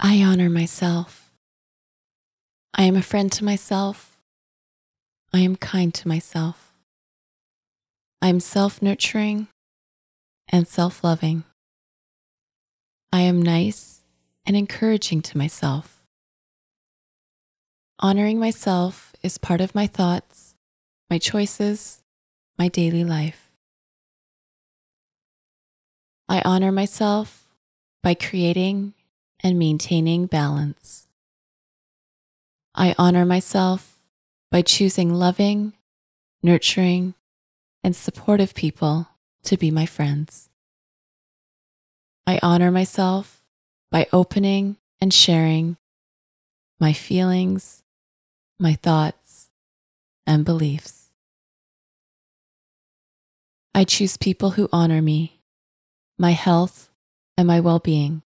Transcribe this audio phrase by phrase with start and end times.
[0.00, 1.30] I honor myself.
[2.74, 4.18] I am a friend to myself.
[5.32, 6.72] I am kind to myself.
[8.20, 9.48] I am self nurturing
[10.48, 11.44] and self loving.
[13.12, 14.02] I am nice
[14.44, 16.04] and encouraging to myself.
[18.00, 20.56] Honoring myself is part of my thoughts,
[21.08, 22.02] my choices,
[22.58, 23.52] my daily life.
[26.28, 27.46] I honor myself
[28.02, 28.94] by creating
[29.44, 31.06] and maintaining balance.
[32.74, 34.00] I honor myself
[34.50, 35.74] by choosing loving,
[36.42, 37.14] nurturing,
[37.84, 39.06] and supportive people
[39.44, 40.48] to be my friends.
[42.26, 43.44] I honor myself
[43.92, 45.76] by opening and sharing
[46.80, 47.84] my feelings,
[48.58, 49.50] my thoughts,
[50.26, 51.10] and beliefs.
[53.74, 55.42] I choose people who honor me,
[56.18, 56.88] my health,
[57.36, 58.23] and my well being.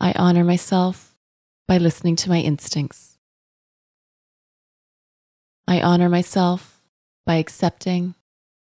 [0.00, 1.16] I honor myself
[1.66, 3.18] by listening to my instincts.
[5.66, 6.80] I honor myself
[7.26, 8.14] by accepting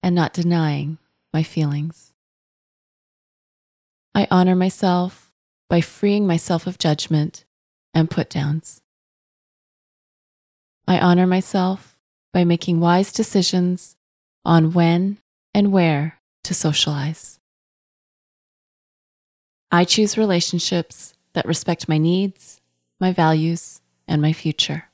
[0.03, 0.99] and not denying
[1.33, 2.13] my feelings.
[4.13, 5.33] I honor myself
[5.67, 7.43] by freeing myself of judgment
[7.93, 8.81] and put downs.
[10.87, 11.97] I honor myself
[12.33, 13.95] by making wise decisions
[14.45, 15.17] on when
[15.55, 17.39] and where to socialize.
[19.71, 22.59] I choose relationships that respect my needs,
[22.99, 24.85] my values, and my future.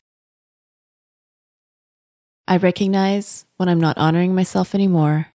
[2.47, 5.27] I recognize when I'm not honoring myself anymore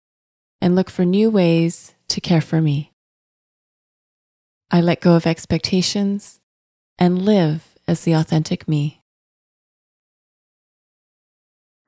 [0.60, 2.92] and look for new ways to care for me.
[4.70, 6.40] I let go of expectations
[6.98, 9.00] and live as the authentic me.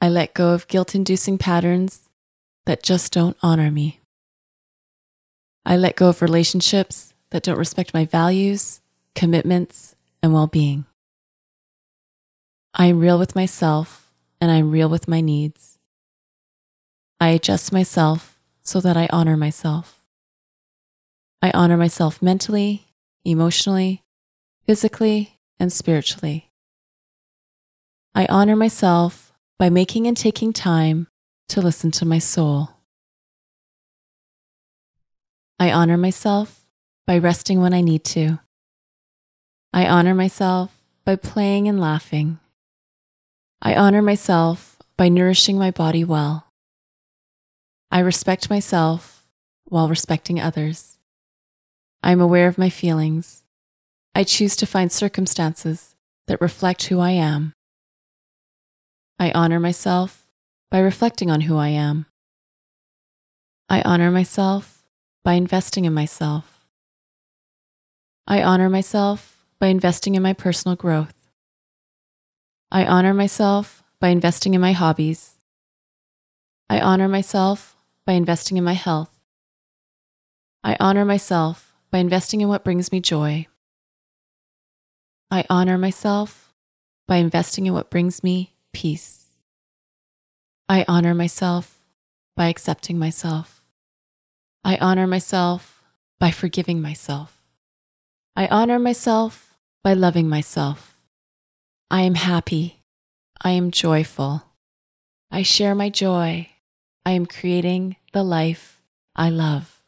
[0.01, 2.09] I let go of guilt inducing patterns
[2.67, 4.01] that just don't honor me.
[5.67, 8.81] I let go of relationships that don't respect my values
[9.19, 10.85] commitments, and well being.
[12.73, 15.77] I am real with myself and I am real with my needs.
[17.19, 20.05] I adjust myself so that I honor myself.
[21.43, 22.87] I honor myself mentally,
[23.25, 24.05] emotionally,
[24.65, 26.53] physically, and spiritually.
[28.15, 31.09] I honor myself by making and taking time
[31.49, 32.71] to listen to my soul.
[35.59, 36.65] I honor myself
[37.05, 38.39] by resting when I need to
[39.73, 42.39] I honor myself by playing and laughing.
[43.61, 46.47] I honor myself by nourishing my body well.
[47.91, 49.27] I respect myself
[49.65, 50.99] while respecting others.
[52.03, 53.45] I am aware of my feelings.
[54.15, 55.95] I choose to find circumstances
[56.27, 57.53] that reflect who I am.
[59.19, 60.27] I honor myself
[60.71, 62.07] by reflecting on who I am.
[63.69, 64.83] I honor myself
[65.25, 66.65] by investing in myself.
[68.27, 69.28] I honor myself
[69.61, 71.15] by investing in my personal growth.
[72.71, 75.39] I honor myself by investing in my hobbies.
[76.69, 79.11] I honor myself by investing in my health.
[80.63, 83.47] I honor myself by investing in what brings me joy.
[85.31, 86.53] I honor myself
[87.07, 89.27] by investing in what brings me peace.
[90.69, 91.81] I honor myself
[92.37, 93.63] by accepting myself.
[94.63, 95.83] I honor myself
[96.19, 97.43] by forgiving myself.
[98.37, 99.48] I honor myself
[99.83, 100.97] by loving myself.
[101.91, 102.83] I am happy.
[103.43, 104.43] I am joyful.
[105.31, 106.49] I share my joy.
[107.07, 108.83] I am creating the life
[109.15, 109.79] I love.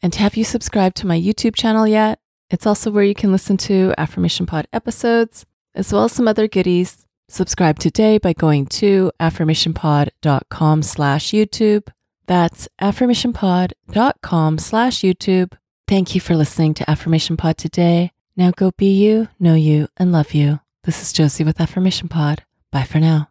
[0.00, 2.20] And have you subscribed to my YouTube channel yet?
[2.50, 5.44] It's also where you can listen to Affirmation Pod episodes,
[5.74, 7.04] as well as some other goodies.
[7.28, 11.88] Subscribe today by going to affirmationpod.com slash YouTube.
[12.28, 15.54] That's affirmationpod.com slash YouTube.
[15.88, 18.12] Thank you for listening to Affirmation Pod today.
[18.36, 20.60] Now go be you, know you, and love you.
[20.84, 22.44] This is Josie with Affirmation Pod.
[22.70, 23.27] Bye for now.